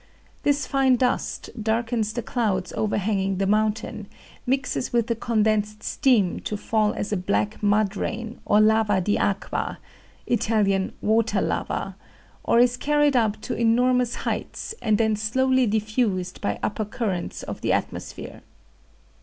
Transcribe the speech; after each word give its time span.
This 0.41 0.65
fine 0.65 0.95
dust 0.95 1.51
darkens 1.61 2.11
the 2.13 2.23
clouds 2.23 2.73
overhanging 2.73 3.37
the 3.37 3.45
mountain, 3.45 4.07
mixes 4.47 4.91
with 4.91 5.05
the 5.05 5.13
condensed 5.15 5.83
steam 5.83 6.39
to 6.39 6.57
fall 6.57 6.93
as 6.95 7.13
a 7.13 7.17
black 7.17 7.61
mud 7.61 7.95
rain, 7.95 8.39
or 8.43 8.59
lava 8.59 8.99
di 8.99 9.15
aqua 9.19 9.77
(Italian, 10.25 10.93
water 11.03 11.39
lava), 11.39 11.95
or 12.43 12.57
is 12.57 12.77
carried 12.77 13.15
up 13.15 13.39
to 13.41 13.53
enormous 13.55 14.15
heights, 14.25 14.73
and 14.81 14.97
then 14.97 15.15
slowly 15.15 15.67
diffused 15.67 16.41
by 16.41 16.57
upper 16.63 16.83
currents 16.85 17.43
of 17.43 17.61
the 17.61 17.71
atmosphere. 17.71 18.41